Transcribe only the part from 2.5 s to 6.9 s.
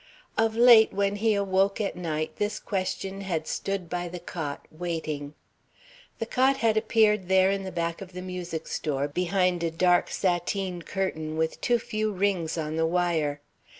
question had stood by the cot, waiting. The cot had